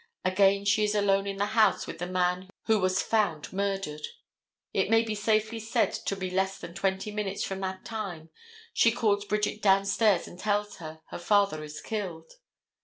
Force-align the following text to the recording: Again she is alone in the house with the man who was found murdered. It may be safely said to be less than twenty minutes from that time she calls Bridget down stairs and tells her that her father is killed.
Again 0.25 0.65
she 0.65 0.83
is 0.83 0.95
alone 0.95 1.27
in 1.27 1.37
the 1.37 1.45
house 1.53 1.85
with 1.85 1.99
the 1.99 2.07
man 2.07 2.49
who 2.63 2.79
was 2.79 3.03
found 3.03 3.53
murdered. 3.53 4.01
It 4.73 4.89
may 4.89 5.03
be 5.03 5.13
safely 5.13 5.59
said 5.59 5.93
to 5.93 6.15
be 6.15 6.31
less 6.31 6.57
than 6.57 6.73
twenty 6.73 7.11
minutes 7.11 7.43
from 7.43 7.59
that 7.59 7.85
time 7.85 8.31
she 8.73 8.91
calls 8.91 9.25
Bridget 9.25 9.61
down 9.61 9.85
stairs 9.85 10.27
and 10.27 10.39
tells 10.39 10.77
her 10.77 10.93
that 10.93 11.01
her 11.09 11.19
father 11.19 11.63
is 11.63 11.81
killed. 11.81 12.31